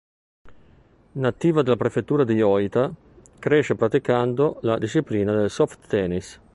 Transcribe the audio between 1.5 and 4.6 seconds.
della prefettura di Ōita, cresce praticando